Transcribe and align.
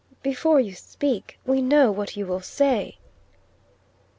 Before 0.23 0.59
you 0.59 0.73
speak, 0.73 1.37
we 1.45 1.61
know 1.61 1.91
what 1.91 2.17
you 2.17 2.25
will 2.25 2.41
say." 2.41 2.97